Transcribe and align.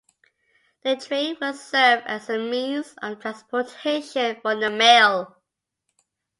The 0.81 0.95
train 0.95 1.37
will 1.39 1.53
serve 1.53 2.01
as 2.07 2.27
a 2.27 2.39
means 2.39 2.95
of 3.03 3.19
transportation 3.19 4.41
for 4.41 4.55
the 4.55 4.71
mail. 4.71 5.37